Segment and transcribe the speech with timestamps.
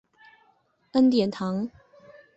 [0.93, 1.69] 恩典堂。